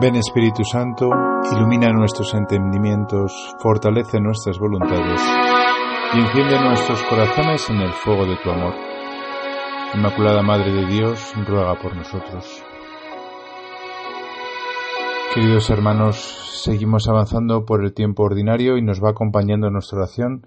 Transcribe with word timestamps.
Ven 0.00 0.16
Espíritu 0.16 0.64
Santo, 0.64 1.10
ilumina 1.54 1.92
nuestros 1.92 2.32
entendimientos, 2.32 3.54
fortalece 3.58 4.20
nuestras 4.20 4.58
voluntades 4.58 5.20
y 6.14 6.18
enciende 6.18 6.58
nuestros 6.60 7.02
corazones 7.02 7.68
en 7.68 7.76
el 7.76 7.92
fuego 7.92 8.24
de 8.24 8.36
tu 8.42 8.50
amor. 8.50 8.72
Inmaculada 9.94 10.42
Madre 10.42 10.72
de 10.72 10.86
Dios, 10.86 11.34
ruega 11.46 11.78
por 11.78 11.94
nosotros. 11.94 12.62
Queridos 15.34 15.68
hermanos, 15.68 16.16
seguimos 16.64 17.06
avanzando 17.08 17.66
por 17.66 17.84
el 17.84 17.92
tiempo 17.92 18.22
ordinario 18.22 18.78
y 18.78 18.82
nos 18.82 19.02
va 19.02 19.10
acompañando 19.10 19.66
en 19.66 19.74
nuestra 19.74 19.98
oración 19.98 20.46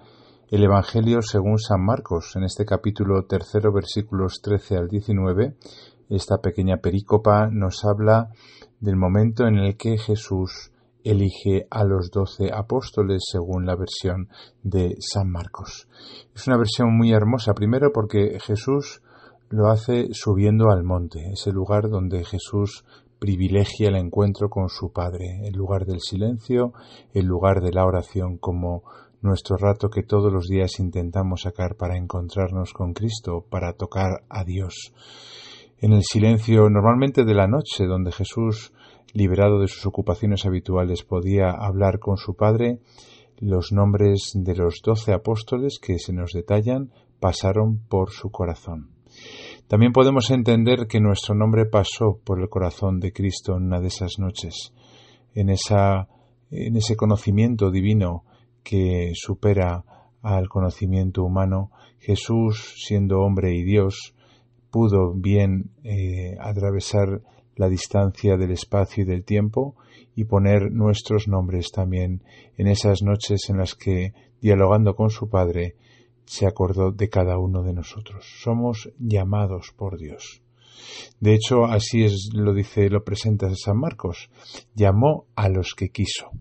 el 0.49 0.63
Evangelio 0.63 1.21
según 1.21 1.59
San 1.59 1.85
Marcos, 1.85 2.35
en 2.35 2.45
este 2.45 2.65
capítulo 2.65 3.25
tercero, 3.25 3.71
versículos 3.71 4.41
13 4.41 4.77
al 4.77 4.87
19. 4.87 5.55
Esta 6.09 6.37
pequeña 6.37 6.77
perícopa 6.77 7.47
nos 7.51 7.83
habla 7.83 8.29
del 8.79 8.95
momento 8.95 9.47
en 9.47 9.57
el 9.57 9.77
que 9.77 9.97
Jesús 9.97 10.71
elige 11.03 11.67
a 11.69 11.83
los 11.83 12.09
doce 12.09 12.51
apóstoles 12.51 13.23
según 13.31 13.65
la 13.65 13.75
versión 13.75 14.27
de 14.63 14.95
San 14.99 15.29
Marcos. 15.29 15.87
Es 16.33 16.47
una 16.47 16.57
versión 16.57 16.97
muy 16.97 17.11
hermosa, 17.11 17.53
primero 17.53 17.91
porque 17.93 18.39
Jesús 18.39 19.01
lo 19.49 19.67
hace 19.69 20.07
subiendo 20.13 20.71
al 20.71 20.83
monte, 20.83 21.31
ese 21.31 21.51
lugar 21.51 21.89
donde 21.89 22.25
Jesús 22.25 22.83
privilegia 23.19 23.89
el 23.89 23.95
encuentro 23.95 24.49
con 24.49 24.69
su 24.69 24.91
Padre, 24.91 25.41
el 25.45 25.53
lugar 25.53 25.85
del 25.85 26.01
silencio, 26.01 26.73
el 27.13 27.25
lugar 27.25 27.61
de 27.61 27.71
la 27.71 27.85
oración 27.85 28.37
como 28.37 28.83
nuestro 29.21 29.57
rato 29.57 29.89
que 29.89 30.03
todos 30.03 30.31
los 30.31 30.47
días 30.47 30.79
intentamos 30.79 31.41
sacar 31.41 31.75
para 31.75 31.97
encontrarnos 31.97 32.73
con 32.73 32.93
Cristo, 32.93 33.45
para 33.49 33.73
tocar 33.73 34.23
a 34.29 34.43
Dios. 34.43 34.93
En 35.77 35.91
el 35.91 36.03
silencio 36.03 36.69
normalmente 36.69 37.25
de 37.25 37.33
la 37.33 37.47
noche, 37.47 37.85
donde 37.85 38.11
Jesús, 38.11 38.71
liberado 39.13 39.59
de 39.59 39.67
sus 39.67 39.85
ocupaciones 39.85 40.45
habituales, 40.45 41.03
podía 41.03 41.51
hablar 41.51 41.99
con 41.99 42.17
su 42.17 42.35
Padre, 42.35 42.79
los 43.39 43.73
nombres 43.73 44.31
de 44.33 44.55
los 44.55 44.81
doce 44.81 45.13
apóstoles 45.13 45.79
que 45.79 45.99
se 45.99 46.13
nos 46.13 46.31
detallan 46.31 46.91
pasaron 47.19 47.79
por 47.89 48.11
su 48.11 48.31
corazón. 48.31 48.91
También 49.67 49.91
podemos 49.91 50.31
entender 50.31 50.87
que 50.87 51.01
nuestro 51.01 51.35
nombre 51.35 51.65
pasó 51.65 52.19
por 52.23 52.39
el 52.39 52.49
corazón 52.49 52.99
de 52.99 53.11
Cristo 53.11 53.57
en 53.57 53.63
una 53.63 53.81
de 53.81 53.87
esas 53.87 54.19
noches, 54.19 54.73
en, 55.33 55.49
esa, 55.49 56.07
en 56.51 56.77
ese 56.77 56.95
conocimiento 56.95 57.71
divino 57.71 58.23
que 58.63 59.11
supera 59.13 59.83
al 60.21 60.47
conocimiento 60.49 61.23
humano, 61.23 61.71
Jesús, 61.99 62.75
siendo 62.77 63.19
hombre 63.19 63.55
y 63.55 63.63
Dios, 63.63 64.14
pudo 64.75 65.13
bien 65.13 65.71
eh, 65.85 66.35
atravesar 66.37 67.21
la 67.55 67.69
distancia 67.69 68.35
del 68.35 68.51
espacio 68.51 69.03
y 69.03 69.07
del 69.07 69.23
tiempo 69.23 69.77
y 70.17 70.25
poner 70.25 70.69
nuestros 70.69 71.29
nombres 71.29 71.71
también 71.71 72.23
en 72.57 72.67
esas 72.67 73.01
noches 73.01 73.49
en 73.49 73.59
las 73.59 73.73
que, 73.73 74.11
dialogando 74.41 74.93
con 74.93 75.11
su 75.11 75.29
Padre, 75.29 75.77
se 76.25 76.45
acordó 76.45 76.91
de 76.91 77.07
cada 77.07 77.37
uno 77.37 77.63
de 77.63 77.71
nosotros. 77.71 78.25
Somos 78.43 78.91
llamados 78.99 79.71
por 79.77 79.97
Dios. 79.97 80.41
De 81.21 81.35
hecho, 81.35 81.63
así 81.63 82.03
es, 82.03 82.31
lo 82.33 82.53
dice, 82.53 82.89
lo 82.89 83.05
presenta 83.05 83.47
San 83.55 83.77
Marcos. 83.77 84.29
Llamó 84.73 85.23
a 85.37 85.47
los 85.47 85.73
que 85.73 85.87
quiso. 85.87 86.31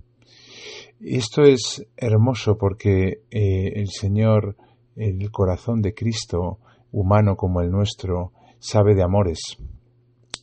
Esto 0.98 1.44
es 1.44 1.86
hermoso 1.96 2.58
porque 2.58 3.20
eh, 3.30 3.74
el 3.77 3.90
Señor, 3.90 4.56
el 4.96 5.30
corazón 5.30 5.82
de 5.82 5.94
Cristo, 5.94 6.58
humano 6.95 7.37
como 7.37 7.61
el 7.61 7.70
nuestro, 7.70 8.33
sabe 8.61 8.95
de 8.95 9.03
amores. 9.03 9.59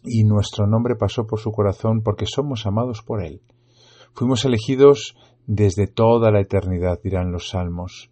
Y 0.04 0.26
nuestro 0.26 0.68
nombre 0.68 0.96
pasó 0.96 1.26
por 1.26 1.40
su 1.40 1.52
corazón 1.52 2.02
porque 2.04 2.26
somos 2.26 2.66
amados 2.66 3.02
por 3.02 3.24
Él. 3.24 3.42
Fuimos 4.14 4.44
elegidos 4.44 5.16
desde 5.48 5.88
toda 5.88 6.30
la 6.30 6.42
eternidad, 6.42 7.00
dirán 7.02 7.32
los 7.32 7.50
salmos. 7.50 8.12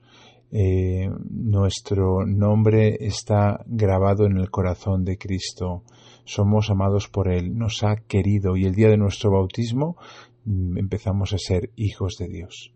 Eh, 0.51 1.09
nuestro 1.29 2.25
nombre 2.25 2.97
está 3.01 3.63
grabado 3.67 4.25
en 4.25 4.37
el 4.37 4.49
corazón 4.49 5.03
de 5.03 5.17
Cristo. 5.17 5.83
Somos 6.23 6.69
amados 6.69 7.09
por 7.09 7.27
Él, 7.27 7.57
nos 7.57 7.83
ha 7.83 7.97
querido 7.97 8.55
y 8.55 8.65
el 8.65 8.73
día 8.73 8.89
de 8.89 8.97
nuestro 8.97 9.31
bautismo 9.31 9.97
mm, 10.45 10.77
empezamos 10.77 11.33
a 11.33 11.37
ser 11.37 11.71
hijos 11.75 12.15
de 12.17 12.29
Dios. 12.29 12.71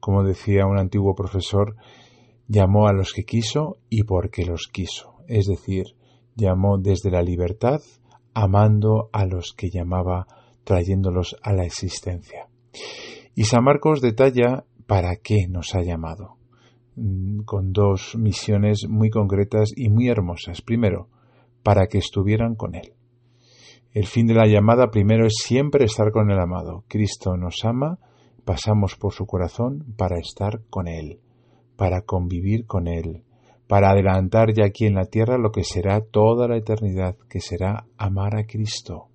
Como 0.00 0.24
decía 0.24 0.66
un 0.66 0.78
antiguo 0.78 1.14
profesor, 1.14 1.76
llamó 2.48 2.88
a 2.88 2.92
los 2.92 3.12
que 3.12 3.24
quiso 3.24 3.78
y 3.88 4.04
porque 4.04 4.44
los 4.44 4.68
quiso. 4.72 5.16
Es 5.28 5.46
decir, 5.46 5.84
llamó 6.34 6.78
desde 6.78 7.10
la 7.10 7.22
libertad, 7.22 7.80
amando 8.34 9.08
a 9.12 9.24
los 9.26 9.52
que 9.52 9.70
llamaba, 9.70 10.26
trayéndolos 10.64 11.36
a 11.42 11.52
la 11.52 11.64
existencia. 11.64 12.48
Y 13.34 13.44
San 13.44 13.64
Marcos 13.64 14.00
detalla 14.00 14.64
para 14.86 15.16
qué 15.16 15.46
nos 15.48 15.74
ha 15.74 15.82
llamado. 15.82 16.36
Mm, 16.96 17.40
con 17.40 17.72
dos 17.72 18.16
misiones 18.16 18.86
muy 18.88 19.10
concretas 19.10 19.70
y 19.76 19.88
muy 19.90 20.08
hermosas. 20.08 20.62
Primero, 20.62 21.08
para 21.62 21.86
que 21.88 21.98
estuvieran 21.98 22.54
con 22.54 22.74
Él. 22.74 22.94
El 23.92 24.06
fin 24.06 24.26
de 24.26 24.34
la 24.34 24.46
llamada 24.46 24.90
primero 24.90 25.26
es 25.26 25.34
siempre 25.42 25.84
estar 25.84 26.10
con 26.12 26.30
el 26.30 26.38
amado. 26.38 26.84
Cristo 26.88 27.36
nos 27.36 27.64
ama, 27.64 27.98
pasamos 28.44 28.96
por 28.96 29.12
su 29.12 29.26
corazón 29.26 29.94
para 29.96 30.18
estar 30.18 30.60
con 30.70 30.86
Él, 30.86 31.20
para 31.76 32.02
convivir 32.02 32.66
con 32.66 32.88
Él, 32.88 33.22
para 33.66 33.90
adelantar 33.90 34.52
ya 34.52 34.64
aquí 34.66 34.86
en 34.86 34.94
la 34.94 35.06
tierra 35.06 35.38
lo 35.38 35.50
que 35.52 35.64
será 35.64 36.00
toda 36.00 36.48
la 36.48 36.56
eternidad, 36.56 37.16
que 37.28 37.40
será 37.40 37.86
amar 37.96 38.36
a 38.36 38.46
Cristo. 38.46 39.08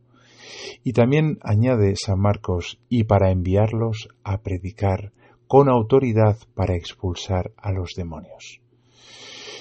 Y 0.84 0.94
también 0.94 1.38
añade 1.42 1.96
San 1.96 2.20
Marcos, 2.20 2.80
y 2.90 3.06
para 3.06 3.32
enviarlos 3.32 4.10
a 4.24 4.40
predicar, 4.40 5.12
con 5.48 5.70
autoridad 5.70 6.38
para 6.56 6.76
expulsar 6.76 7.52
a 7.58 7.72
los 7.72 7.92
demonios. 7.96 8.62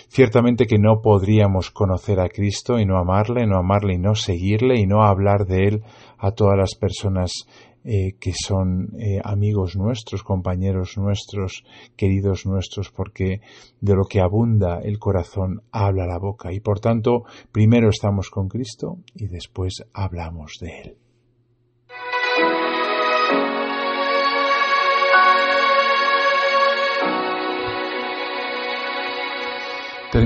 Ciertamente 0.09 0.67
que 0.67 0.79
no 0.79 1.03
podríamos 1.03 1.71
conocer 1.71 2.19
a 2.19 2.29
Cristo 2.29 2.81
y 2.81 2.85
no 2.85 2.99
amarle, 2.99 3.47
no 3.47 3.57
amarle 3.57 3.95
y 3.95 3.99
no 3.99 4.17
seguirle 4.17 4.81
y 4.81 4.87
no 4.87 5.03
hablar 5.03 5.47
de 5.47 5.69
Él 5.69 5.83
a 6.19 6.33
todas 6.33 6.59
las 6.59 6.75
personas 6.75 7.47
eh, 7.85 8.13
que 8.21 8.33
son 8.33 8.91
eh, 8.99 9.21
amigos 9.25 9.77
nuestros, 9.77 10.23
compañeros 10.23 10.99
nuestros, 10.99 11.65
queridos 11.97 12.47
nuestros, 12.47 12.91
porque 12.91 13.41
de 13.81 13.95
lo 13.95 14.05
que 14.05 14.21
abunda 14.21 14.81
el 14.81 14.99
corazón 14.99 15.63
habla 15.73 16.07
la 16.07 16.19
boca 16.19 16.53
y 16.53 16.61
por 16.61 16.81
tanto 16.81 17.25
primero 17.53 17.89
estamos 17.89 18.31
con 18.31 18.49
Cristo 18.49 18.99
y 19.15 19.29
después 19.29 19.85
hablamos 19.93 20.59
de 20.61 20.81
Él. 20.81 20.97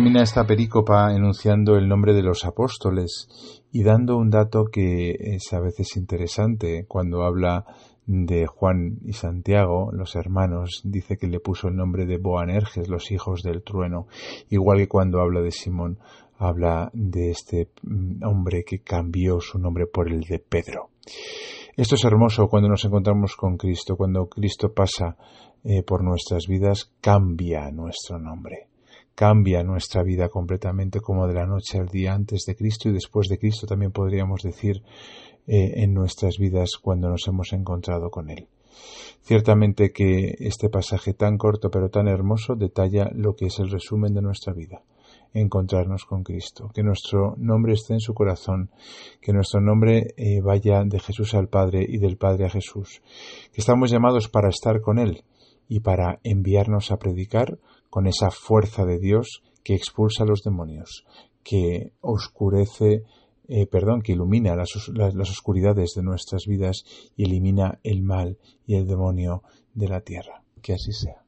Termina 0.04 0.22
esta 0.22 0.46
perícopa 0.46 1.14
enunciando 1.14 1.76
el 1.76 1.88
nombre 1.88 2.12
de 2.12 2.22
los 2.22 2.44
apóstoles 2.44 3.26
y 3.72 3.84
dando 3.84 4.18
un 4.18 4.28
dato 4.28 4.66
que 4.66 5.16
es 5.18 5.50
a 5.54 5.60
veces 5.60 5.96
interesante 5.96 6.84
cuando 6.86 7.22
habla 7.22 7.64
de 8.04 8.46
Juan 8.46 8.98
y 9.02 9.14
Santiago, 9.14 9.90
los 9.92 10.14
hermanos, 10.14 10.82
dice 10.84 11.16
que 11.16 11.26
le 11.26 11.40
puso 11.40 11.68
el 11.68 11.76
nombre 11.76 12.04
de 12.04 12.18
Boanerges, 12.18 12.90
los 12.90 13.10
hijos 13.12 13.42
del 13.42 13.62
trueno, 13.62 14.06
igual 14.50 14.76
que 14.76 14.88
cuando 14.88 15.22
habla 15.22 15.40
de 15.40 15.52
Simón, 15.52 15.98
habla 16.36 16.90
de 16.92 17.30
este 17.30 17.70
mm, 17.82 18.24
hombre 18.26 18.62
que 18.62 18.80
cambió 18.80 19.40
su 19.40 19.58
nombre 19.58 19.86
por 19.86 20.12
el 20.12 20.20
de 20.20 20.38
Pedro. 20.38 20.90
Esto 21.78 21.94
es 21.94 22.04
hermoso 22.04 22.48
cuando 22.48 22.68
nos 22.68 22.84
encontramos 22.84 23.36
con 23.36 23.56
Cristo, 23.56 23.96
cuando 23.96 24.26
Cristo 24.26 24.70
pasa 24.70 25.16
eh, 25.64 25.82
por 25.82 26.04
nuestras 26.04 26.46
vidas, 26.46 26.92
cambia 27.00 27.70
nuestro 27.70 28.18
nombre 28.18 28.68
cambia 29.14 29.62
nuestra 29.62 30.02
vida 30.02 30.28
completamente 30.28 31.00
como 31.00 31.26
de 31.26 31.34
la 31.34 31.46
noche 31.46 31.78
al 31.78 31.88
día 31.88 32.14
antes 32.14 32.44
de 32.46 32.56
Cristo 32.56 32.88
y 32.88 32.92
después 32.92 33.28
de 33.28 33.38
Cristo 33.38 33.66
también 33.66 33.92
podríamos 33.92 34.42
decir 34.42 34.82
eh, 35.46 35.82
en 35.82 35.94
nuestras 35.94 36.38
vidas 36.38 36.72
cuando 36.80 37.08
nos 37.08 37.26
hemos 37.28 37.52
encontrado 37.52 38.10
con 38.10 38.30
Él. 38.30 38.48
Ciertamente 39.22 39.92
que 39.92 40.34
este 40.40 40.68
pasaje 40.68 41.14
tan 41.14 41.38
corto 41.38 41.70
pero 41.70 41.90
tan 41.90 42.08
hermoso 42.08 42.56
detalla 42.56 43.10
lo 43.14 43.36
que 43.36 43.46
es 43.46 43.58
el 43.58 43.70
resumen 43.70 44.14
de 44.14 44.22
nuestra 44.22 44.52
vida, 44.52 44.82
encontrarnos 45.32 46.04
con 46.04 46.24
Cristo, 46.24 46.70
que 46.74 46.82
nuestro 46.82 47.34
nombre 47.38 47.74
esté 47.74 47.94
en 47.94 48.00
su 48.00 48.14
corazón, 48.14 48.70
que 49.20 49.32
nuestro 49.32 49.60
nombre 49.60 50.14
eh, 50.16 50.40
vaya 50.40 50.82
de 50.84 50.98
Jesús 50.98 51.34
al 51.34 51.48
Padre 51.48 51.86
y 51.88 51.98
del 51.98 52.16
Padre 52.16 52.46
a 52.46 52.50
Jesús, 52.50 53.00
que 53.52 53.60
estamos 53.60 53.90
llamados 53.90 54.28
para 54.28 54.48
estar 54.48 54.80
con 54.80 54.98
Él 54.98 55.24
y 55.68 55.80
para 55.80 56.20
enviarnos 56.24 56.90
a 56.90 56.98
predicar 56.98 57.58
con 57.94 58.08
esa 58.08 58.32
fuerza 58.32 58.84
de 58.84 58.98
Dios 58.98 59.44
que 59.62 59.76
expulsa 59.76 60.24
a 60.24 60.26
los 60.26 60.42
demonios, 60.42 61.04
que 61.44 61.92
oscurece, 62.00 63.04
eh, 63.46 63.68
perdón, 63.68 64.02
que 64.02 64.14
ilumina 64.14 64.56
las, 64.56 64.88
las 64.88 65.30
oscuridades 65.30 65.92
de 65.94 66.02
nuestras 66.02 66.46
vidas 66.48 66.82
y 67.14 67.22
elimina 67.22 67.78
el 67.84 68.02
mal 68.02 68.36
y 68.66 68.74
el 68.74 68.88
demonio 68.88 69.44
de 69.74 69.86
la 69.86 70.00
tierra. 70.00 70.42
Que 70.60 70.72
así 70.72 70.90
sea. 70.90 71.23